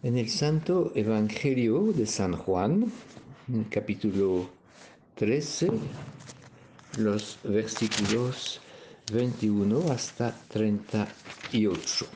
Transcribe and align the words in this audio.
En 0.00 0.16
el 0.16 0.28
Santo 0.28 0.92
Evangelio 0.94 1.92
de 1.92 2.06
San 2.06 2.36
Juan, 2.36 2.86
capítulo 3.68 4.48
13, 5.16 5.72
los 6.98 7.36
versículos 7.42 8.60
21 9.12 9.90
hasta 9.90 10.38
38. 10.50 12.06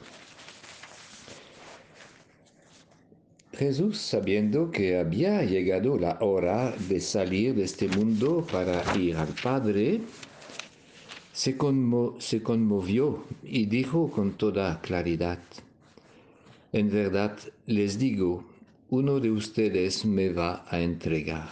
Jesús, 3.54 3.98
sabiendo 3.98 4.70
que 4.70 4.96
había 4.96 5.42
llegado 5.42 5.98
la 5.98 6.18
hora 6.20 6.72
de 6.88 7.00
salir 7.00 7.56
de 7.56 7.64
este 7.64 7.88
mundo 7.88 8.46
para 8.52 8.96
ir 8.96 9.16
al 9.16 9.34
Padre, 9.42 10.02
se 11.32 11.56
conmovió 11.56 13.24
y 13.42 13.66
dijo 13.66 14.08
con 14.08 14.34
toda 14.34 14.80
claridad, 14.80 15.40
en 16.72 16.90
verdad 16.90 17.38
les 17.66 17.98
digo, 17.98 18.44
uno 18.88 19.20
de 19.20 19.30
ustedes 19.30 20.04
me 20.06 20.30
va 20.30 20.64
a 20.68 20.80
entregar. 20.80 21.50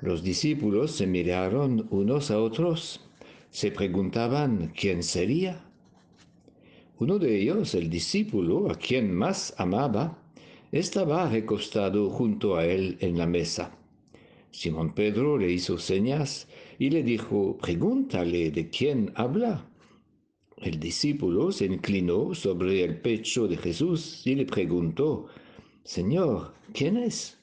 Los 0.00 0.22
discípulos 0.22 0.92
se 0.92 1.06
miraron 1.06 1.86
unos 1.90 2.30
a 2.30 2.38
otros, 2.38 3.00
se 3.50 3.70
preguntaban 3.70 4.72
quién 4.78 5.02
sería. 5.02 5.64
Uno 6.98 7.18
de 7.18 7.40
ellos, 7.40 7.74
el 7.74 7.88
discípulo 7.88 8.70
a 8.70 8.74
quien 8.74 9.14
más 9.14 9.54
amaba, 9.56 10.18
estaba 10.70 11.28
recostado 11.30 12.10
junto 12.10 12.56
a 12.56 12.66
él 12.66 12.98
en 13.00 13.16
la 13.16 13.26
mesa. 13.26 13.74
Simón 14.50 14.94
Pedro 14.94 15.38
le 15.38 15.50
hizo 15.50 15.78
señas 15.78 16.48
y 16.78 16.90
le 16.90 17.02
dijo, 17.02 17.56
pregúntale 17.56 18.50
de 18.50 18.68
quién 18.68 19.12
habla. 19.14 19.66
El 20.56 20.80
discípulo 20.80 21.52
se 21.52 21.66
inclinó 21.66 22.34
sobre 22.34 22.82
el 22.82 23.00
pecho 23.02 23.46
de 23.46 23.58
Jesús 23.58 24.26
y 24.26 24.34
le 24.34 24.46
preguntó, 24.46 25.26
Señor, 25.84 26.54
¿quién 26.72 26.96
es? 26.96 27.38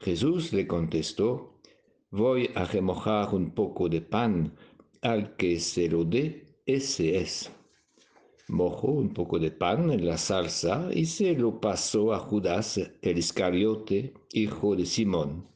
Jesús 0.00 0.52
le 0.54 0.66
contestó, 0.66 1.60
voy 2.10 2.50
a 2.54 2.64
remojar 2.64 3.34
un 3.34 3.50
poco 3.50 3.90
de 3.90 4.00
pan, 4.00 4.56
al 5.02 5.36
que 5.36 5.60
se 5.60 5.88
lo 5.88 6.04
dé, 6.04 6.46
ese 6.64 7.18
es. 7.18 7.52
Mojó 8.48 8.92
un 8.92 9.12
poco 9.12 9.38
de 9.38 9.50
pan 9.50 9.90
en 9.90 10.06
la 10.06 10.16
salsa 10.16 10.88
y 10.92 11.04
se 11.04 11.34
lo 11.34 11.60
pasó 11.60 12.14
a 12.14 12.18
Judas 12.18 12.80
el 13.02 13.18
Iscariote, 13.18 14.14
hijo 14.32 14.74
de 14.74 14.86
Simón. 14.86 15.48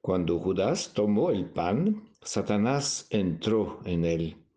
Cuando 0.00 0.38
Judas 0.38 0.92
tomó 0.94 1.30
el 1.30 1.50
pan, 1.50 2.08
Satanás 2.22 3.06
entró 3.10 3.80
en 3.84 4.04
él. 4.04 4.47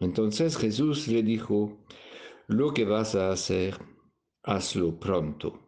Entonces 0.00 0.56
Jesús 0.56 1.08
le 1.08 1.22
dijo, 1.22 1.78
lo 2.48 2.72
que 2.72 2.84
vas 2.84 3.14
a 3.14 3.30
hacer, 3.30 3.76
hazlo 4.42 4.98
pronto. 4.98 5.60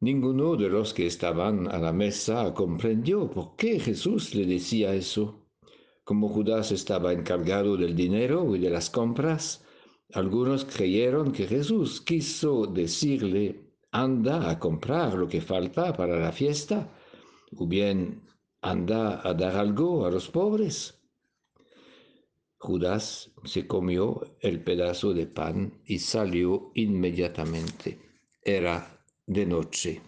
Ninguno 0.00 0.56
de 0.56 0.68
los 0.68 0.92
que 0.92 1.06
estaban 1.06 1.68
a 1.68 1.78
la 1.78 1.92
mesa 1.92 2.52
comprendió 2.54 3.30
por 3.30 3.56
qué 3.56 3.80
Jesús 3.80 4.34
le 4.34 4.46
decía 4.46 4.94
eso. 4.94 5.46
Como 6.04 6.28
Judas 6.28 6.72
estaba 6.72 7.12
encargado 7.12 7.76
del 7.76 7.94
dinero 7.94 8.54
y 8.54 8.58
de 8.58 8.70
las 8.70 8.90
compras, 8.90 9.64
algunos 10.12 10.64
creyeron 10.64 11.32
que 11.32 11.46
Jesús 11.46 12.00
quiso 12.00 12.66
decirle, 12.66 13.74
anda 13.92 14.50
a 14.50 14.58
comprar 14.58 15.14
lo 15.14 15.28
que 15.28 15.40
falta 15.40 15.92
para 15.92 16.18
la 16.18 16.32
fiesta, 16.32 16.92
o 17.56 17.66
bien 17.66 18.22
anda 18.60 19.20
a 19.26 19.34
dar 19.34 19.56
algo 19.56 20.04
a 20.06 20.10
los 20.10 20.28
pobres. 20.28 20.97
Judas 22.58 23.30
se 23.44 23.68
comió 23.68 24.36
el 24.40 24.62
pedazo 24.62 25.14
de 25.14 25.26
pan 25.26 25.80
y 25.86 26.00
salió 26.00 26.72
inmediatamente. 26.74 27.98
Era 28.42 29.04
de 29.26 29.46
noche. 29.46 30.00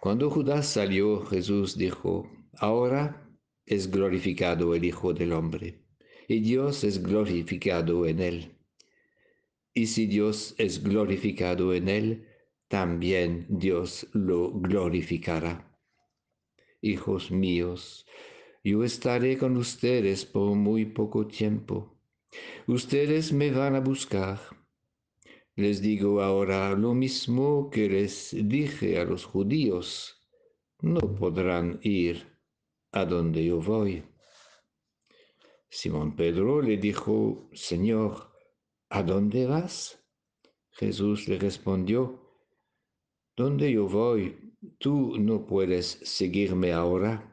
Cuando 0.00 0.30
Judas 0.30 0.66
salió, 0.66 1.24
Jesús 1.26 1.78
dijo, 1.78 2.30
ahora 2.58 3.26
es 3.64 3.90
glorificado 3.90 4.74
el 4.74 4.84
Hijo 4.84 5.14
del 5.14 5.32
Hombre, 5.32 5.82
y 6.28 6.40
Dios 6.40 6.84
es 6.84 7.02
glorificado 7.02 8.06
en 8.06 8.20
él. 8.20 8.56
Y 9.72 9.86
si 9.86 10.06
Dios 10.06 10.54
es 10.58 10.82
glorificado 10.82 11.72
en 11.72 11.88
él, 11.88 12.26
también 12.68 13.46
Dios 13.48 14.06
lo 14.12 14.50
glorificará. 14.52 15.70
Hijos 16.82 17.30
míos, 17.30 18.06
yo 18.62 18.84
estaré 18.84 19.38
con 19.38 19.56
ustedes 19.56 20.26
por 20.26 20.54
muy 20.54 20.84
poco 20.84 21.26
tiempo. 21.26 21.98
Ustedes 22.66 23.32
me 23.32 23.50
van 23.50 23.74
a 23.74 23.80
buscar. 23.80 24.38
Les 25.56 25.80
digo 25.80 26.20
ahora 26.20 26.74
lo 26.74 26.94
mismo 26.94 27.70
que 27.70 27.88
les 27.88 28.36
dije 28.48 28.98
a 28.98 29.04
los 29.04 29.24
judíos. 29.24 30.16
No 30.82 31.00
podrán 31.00 31.80
ir 31.82 32.38
a 32.92 33.06
donde 33.06 33.44
yo 33.44 33.60
voy. 33.60 34.02
Simón 35.70 36.14
Pedro 36.14 36.60
le 36.60 36.76
dijo, 36.76 37.48
Señor, 37.52 38.30
¿a 38.90 39.02
dónde 39.02 39.46
vas? 39.46 40.04
Jesús 40.72 41.28
le 41.28 41.38
respondió, 41.38 42.20
Donde 43.36 43.72
yo 43.72 43.88
voy, 43.88 44.54
tú 44.78 45.16
no 45.18 45.46
puedes 45.46 45.86
seguirme 46.02 46.72
ahora 46.72 47.29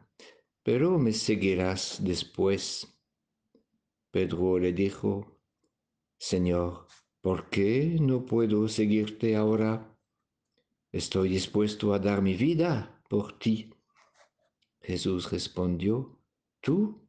pero 0.67 0.99
me 0.99 1.13
seguirás 1.13 1.99
después. 2.03 2.85
Pedro 4.11 4.59
le 4.59 4.73
dijo, 4.73 5.39
Señor, 6.17 6.87
¿por 7.21 7.49
qué 7.49 7.95
no 8.01 8.25
puedo 8.25 8.67
seguirte 8.67 9.37
ahora? 9.37 9.97
Estoy 10.91 11.29
dispuesto 11.29 11.93
a 11.93 11.99
dar 11.99 12.21
mi 12.21 12.35
vida 12.35 13.01
por 13.09 13.39
ti. 13.39 13.73
Jesús 14.81 15.31
respondió, 15.31 16.19
¿tú 16.59 17.07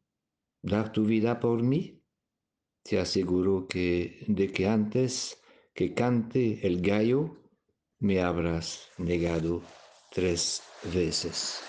dar 0.63 0.93
tu 0.93 1.05
vida 1.05 1.41
por 1.41 1.61
mí? 1.61 2.01
Te 2.85 3.01
aseguro 3.01 3.67
que 3.67 4.25
de 4.29 4.53
que 4.53 4.69
antes 4.69 5.43
que 5.75 5.95
cante 5.95 6.65
el 6.65 6.81
gallo, 6.81 7.37
me 7.99 8.21
habrás 8.21 8.89
negado 8.99 9.63
tres 10.13 10.63
veces. 10.95 11.61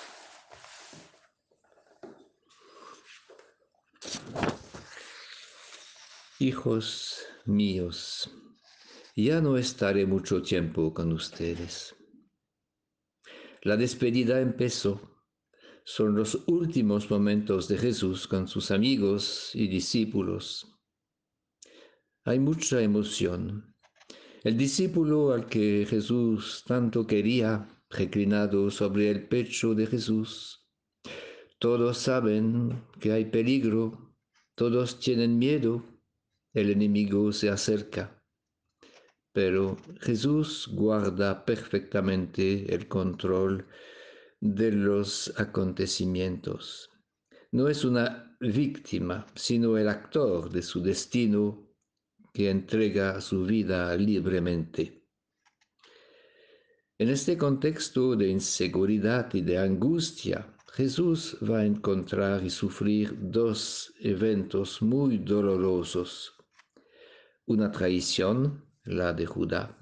Hijos 6.42 7.26
míos, 7.48 8.32
ya 9.14 9.42
no 9.42 9.58
estaré 9.58 10.06
mucho 10.06 10.42
tiempo 10.42 10.94
con 10.94 11.12
ustedes. 11.12 11.94
La 13.64 13.76
despedida 13.76 14.40
empezó. 14.40 15.02
Son 15.84 16.16
los 16.16 16.42
últimos 16.48 17.12
momentos 17.12 17.68
de 17.68 17.78
Jesús 17.78 18.26
con 18.26 18.48
sus 18.48 18.72
amigos 18.72 19.52
y 19.54 19.68
discípulos. 19.68 20.80
Hay 22.24 22.40
mucha 22.40 22.82
emoción. 22.82 23.76
El 24.46 24.56
discípulo 24.56 25.34
al 25.34 25.46
que 25.46 25.86
Jesús 25.90 26.64
tanto 26.66 27.06
quería, 27.06 27.68
reclinado 27.90 28.72
sobre 28.72 29.10
el 29.10 29.28
pecho 29.28 29.76
de 29.76 29.88
Jesús. 29.88 30.66
Todos 31.60 31.98
saben 31.98 32.82
que 33.02 33.12
hay 33.12 33.26
peligro, 33.26 34.16
todos 34.56 35.02
tienen 35.02 35.38
miedo, 35.38 35.99
el 36.54 36.72
enemigo 36.72 37.32
se 37.32 37.50
acerca. 37.50 38.22
Pero 39.32 39.78
Jesús 40.02 40.68
guarda 40.72 41.46
perfectamente 41.46 42.74
el 42.74 42.88
control 42.88 43.68
de 44.40 44.72
los 44.72 45.34
acontecimientos. 45.38 46.90
No 47.52 47.68
es 47.68 47.86
una 47.86 48.36
víctima, 48.40 49.28
sino 49.36 49.78
el 49.78 49.90
actor 49.90 50.50
de 50.50 50.62
su 50.62 50.82
destino 50.82 51.68
que 52.34 52.50
entrega 52.50 53.22
su 53.22 53.44
vida 53.44 53.96
libremente. 53.96 55.04
En 56.98 57.10
este 57.10 57.38
contexto 57.38 58.16
de 58.16 58.30
inseguridad 58.30 59.34
y 59.34 59.42
de 59.42 59.58
angustia, 59.58 60.54
Jesús 60.74 61.38
va 61.42 61.60
a 61.60 61.66
encontrar 61.66 62.44
y 62.44 62.50
sufrir 62.50 63.16
dos 63.20 63.94
eventos 64.00 64.82
muy 64.82 65.18
dolorosos 65.18 66.39
una 67.50 67.72
traición, 67.72 68.64
la 68.84 69.12
de 69.12 69.26
Judá, 69.26 69.76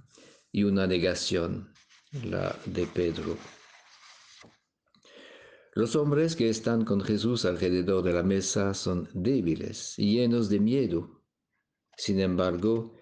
y 0.54 0.64
una 0.64 0.88
negación, 0.88 1.74
la 2.24 2.56
de 2.66 2.88
Pedro. 2.88 3.38
Los 5.74 5.98
hombres 5.98 6.38
que 6.38 6.48
están 6.48 6.86
con 6.86 7.02
Jesús 7.02 7.44
alrededor 7.44 8.04
de 8.04 8.14
la 8.14 8.24
mesa 8.24 8.74
son 8.74 9.10
débiles 9.14 10.00
y 10.00 10.14
llenos 10.14 10.48
de 10.48 10.62
miedo. 10.62 11.22
Sin 11.98 12.22
embargo, 12.22 12.96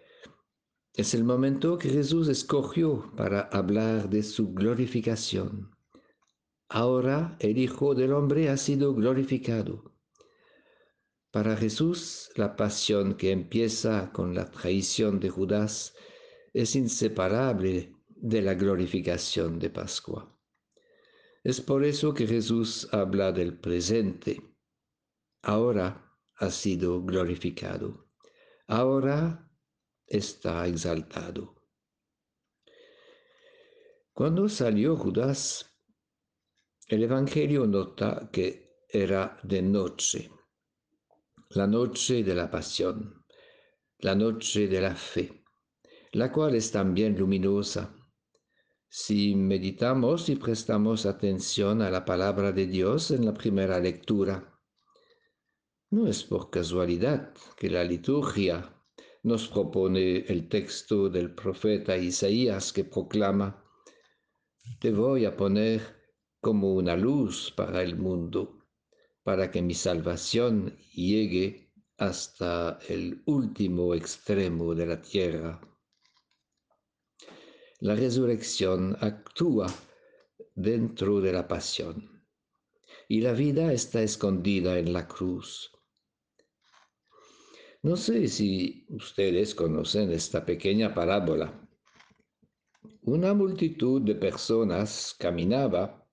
es 0.95 1.13
el 1.13 1.23
momento 1.23 1.77
que 1.77 1.89
Jesús 1.89 2.27
escogió 2.27 3.13
para 3.15 3.41
hablar 3.41 4.09
de 4.09 4.23
su 4.23 4.51
glorificación. 4.51 5.69
Ahora 6.69 7.37
el 7.39 7.59
Hijo 7.59 7.93
del 7.93 8.13
Hombre 8.13 8.49
ha 8.49 8.57
sido 8.57 8.95
glorificado 8.95 9.94
Para 11.35 11.57
Jesús, 11.57 12.29
la 12.35 12.55
pasión 12.55 13.15
que 13.15 13.31
empieza 13.31 14.09
con 14.13 14.33
la 14.33 14.49
traición 14.49 15.19
de 15.19 15.29
Judas 15.29 15.93
es 16.53 16.77
inseparable 16.77 17.93
de 18.07 18.41
la 18.41 18.53
glorificación 18.53 19.59
de 19.59 19.69
Pascua. 19.69 20.33
Es 21.43 21.59
por 21.59 21.83
eso 21.83 22.13
que 22.13 22.25
Jesús 22.25 22.87
habla 22.93 23.33
del 23.33 23.59
presente. 23.59 24.41
Ahora 25.41 26.17
ha 26.37 26.49
sido 26.51 27.03
glorificado. 27.03 28.07
Ahora 28.67 29.51
está 30.07 30.65
exaltado. 30.67 31.53
Cuando 34.13 34.47
salió 34.47 34.95
Judas, 34.95 35.69
el 36.87 37.03
Evangelio 37.03 37.67
nota 37.67 38.29
que 38.31 38.85
era 38.87 39.37
de 39.43 39.61
noche, 39.61 40.31
la 41.55 41.67
noche 41.67 42.21
de 42.21 42.35
la 42.35 42.51
pasión, 42.51 43.23
la 43.99 44.13
noche 44.13 44.67
de 44.67 44.81
la 44.81 44.93
fe, 44.93 45.45
la 46.11 46.29
cual 46.29 46.55
es 46.55 46.69
también 46.69 47.17
luminosa 47.17 47.95
si 48.89 49.35
meditamos 49.35 50.27
y 50.27 50.35
prestamos 50.35 51.05
atención 51.05 51.81
a 51.81 51.89
la 51.89 52.03
palabra 52.03 52.51
de 52.51 52.67
Dios 52.67 53.11
en 53.11 53.25
la 53.25 53.33
primera 53.33 53.79
lectura. 53.79 54.59
No 55.91 56.07
es 56.07 56.23
por 56.23 56.49
casualidad 56.49 57.33
que 57.57 57.69
la 57.69 57.85
liturgia 57.85 58.73
nos 59.23 59.47
propone 59.47 60.25
el 60.27 60.49
texto 60.49 61.09
del 61.09 61.33
profeta 61.33 61.95
Isaías 61.95 62.73
que 62.73 62.83
proclama, 62.83 63.63
Te 64.79 64.91
voy 64.91 65.23
a 65.23 65.35
poner 65.37 65.81
como 66.41 66.73
una 66.73 66.97
luz 66.97 67.53
para 67.55 67.81
el 67.81 67.95
mundo, 67.95 68.64
para 69.25 69.51
que 69.51 69.61
mi 69.61 69.73
salvación 69.73 70.77
llegue 70.93 71.73
hasta 71.97 72.79
el 72.87 73.21
último 73.25 73.93
extremo 73.93 74.73
de 74.73 74.85
la 74.85 75.01
tierra 75.01 75.59
la 77.85 77.93
resurrección 77.93 78.97
actúa 79.01 79.67
dentro 80.55 81.19
de 81.19 81.33
la 81.33 81.47
pasión 81.47 82.25
y 83.07 83.19
la 83.19 83.33
vida 83.33 83.73
está 83.73 84.01
escondida 84.01 84.79
en 84.79 84.93
la 84.93 85.07
cruz. 85.07 85.71
No 87.83 87.97
sé 87.97 88.27
si 88.27 88.87
ustedes 88.89 89.53
conocen 89.53 90.11
esta 90.11 90.45
pequeña 90.45 90.95
parábola. 90.95 91.69
Una 93.01 93.33
multitud 93.33 94.01
de 94.01 94.15
personas 94.15 95.13
caminaba, 95.19 96.04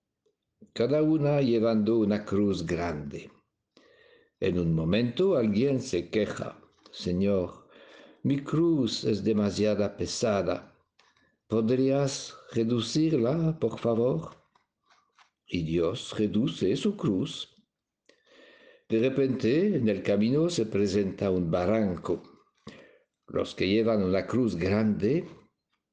cada 0.73 1.03
una 1.03 1.41
llevando 1.41 1.99
una 1.99 2.25
cruz 2.25 2.65
grande. 2.65 3.31
En 4.39 4.59
un 4.59 4.73
momento 4.73 5.37
alguien 5.37 5.79
se 5.79 6.09
queja, 6.09 6.59
Señor, 6.91 7.69
mi 8.23 8.39
cruz 8.43 9.03
es 9.03 9.23
demasiado 9.23 9.95
pesada 9.95 10.73
¿Podrías 11.53 12.35
reducirla, 12.51 13.59
por 13.59 13.77
favor? 13.77 14.31
Y 15.45 15.61
Dios 15.61 16.17
reduce 16.17 16.75
su 16.75 16.97
cruz. 16.97 17.55
De 18.89 18.99
repente, 18.99 19.75
en 19.75 19.87
el 19.87 20.01
camino 20.01 20.49
se 20.49 20.65
presenta 20.65 21.29
un 21.29 21.51
barranco. 21.51 22.23
Los 23.27 23.53
que 23.53 23.67
llevan 23.67 24.01
una 24.01 24.25
cruz 24.25 24.55
grande 24.55 25.27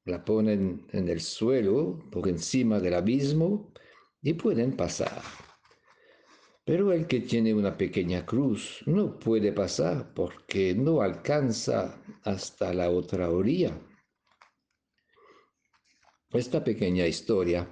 la 0.05 0.25
ponen 0.25 0.87
en 0.93 1.09
el 1.09 1.21
suelo 1.21 1.99
por 2.11 2.27
encima 2.27 2.79
del 2.79 2.95
abismo 2.95 3.70
y 4.21 4.33
pueden 4.33 4.75
pasar. 4.75 5.21
Pero 6.63 6.93
el 6.93 7.07
que 7.07 7.21
tiene 7.21 7.53
una 7.53 7.75
pequeña 7.75 8.25
cruz 8.25 8.83
no 8.85 9.17
puede 9.17 9.51
pasar 9.51 10.13
porque 10.13 10.75
no 10.75 11.01
alcanza 11.01 12.01
hasta 12.23 12.73
la 12.73 12.89
otra 12.91 13.29
orilla. 13.29 13.77
Esta 16.29 16.63
pequeña 16.63 17.07
historia 17.07 17.67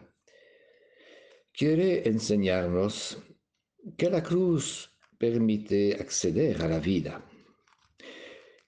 quiere 1.53 2.07
enseñarnos 2.07 3.21
que 3.97 4.09
la 4.09 4.23
cruz 4.23 4.91
permite 5.17 5.95
acceder 5.95 6.61
a 6.61 6.67
la 6.67 6.79
vida. 6.79 7.23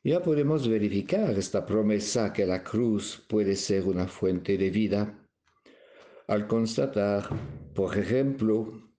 Ya 0.04 0.22
podemos 0.22 0.68
verificar 0.68 1.38
esta 1.38 1.66
promesa 1.66 2.32
que 2.32 2.46
la 2.46 2.64
cruz 2.64 3.24
puede 3.28 3.56
ser 3.56 3.84
una 3.84 4.08
fuente 4.08 4.58
de 4.58 4.70
vida 4.70 5.21
al 6.32 6.48
constatar, 6.48 7.28
por 7.76 7.98
ejemplo, 7.98 8.90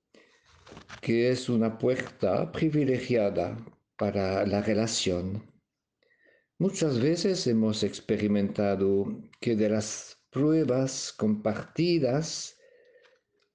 que 1.01 1.31
es 1.31 1.49
una 1.49 1.79
puerta 1.79 2.53
privilegiada 2.53 3.57
para 3.97 4.45
la 4.45 4.61
relación. 4.61 5.43
Muchas 6.59 7.01
veces 7.01 7.47
hemos 7.47 7.85
experimentado 7.85 9.19
que 9.41 9.57
de 9.57 9.71
las 9.71 10.23
pruebas 10.29 11.11
compartidas 11.17 12.59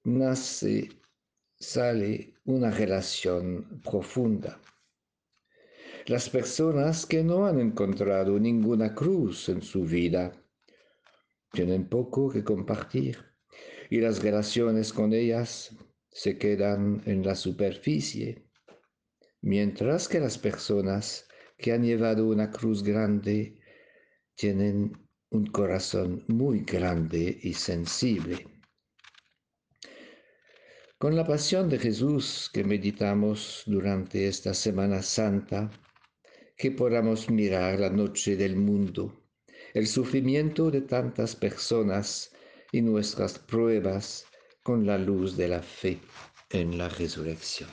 nace, 0.02 0.88
sale 1.60 2.34
una 2.46 2.72
relación 2.72 3.80
profunda. 3.84 4.60
Las 6.06 6.28
personas 6.28 7.06
que 7.06 7.22
no 7.22 7.46
han 7.46 7.60
encontrado 7.60 8.40
ninguna 8.40 8.92
cruz 8.92 9.48
en 9.48 9.62
su 9.62 9.84
vida 9.84 10.32
tienen 11.52 11.88
poco 11.88 12.28
que 12.28 12.42
compartir 12.42 13.27
y 13.90 14.00
las 14.00 14.22
relaciones 14.22 14.92
con 14.92 15.12
ellas 15.12 15.74
se 16.10 16.36
quedan 16.38 17.02
en 17.06 17.24
la 17.24 17.34
superficie, 17.34 18.44
mientras 19.40 20.08
que 20.08 20.20
las 20.20 20.36
personas 20.38 21.26
que 21.56 21.72
han 21.72 21.84
llevado 21.84 22.26
una 22.26 22.50
cruz 22.50 22.82
grande 22.82 23.60
tienen 24.34 24.92
un 25.30 25.46
corazón 25.46 26.24
muy 26.28 26.60
grande 26.60 27.38
y 27.42 27.52
sensible. 27.54 28.46
Con 30.98 31.14
la 31.14 31.26
pasión 31.26 31.68
de 31.68 31.78
Jesús 31.78 32.50
que 32.52 32.64
meditamos 32.64 33.62
durante 33.66 34.26
esta 34.26 34.52
Semana 34.54 35.02
Santa, 35.02 35.70
que 36.56 36.72
podamos 36.72 37.30
mirar 37.30 37.78
la 37.78 37.90
noche 37.90 38.36
del 38.36 38.56
mundo, 38.56 39.22
el 39.74 39.86
sufrimiento 39.86 40.70
de 40.72 40.80
tantas 40.80 41.36
personas 41.36 42.32
y 42.72 42.82
nuestras 42.82 43.38
pruebas 43.38 44.26
con 44.62 44.86
la 44.86 44.98
luz 44.98 45.36
de 45.36 45.48
la 45.48 45.62
fe 45.62 45.98
en 46.50 46.78
la 46.78 46.88
resurrección. 46.88 47.68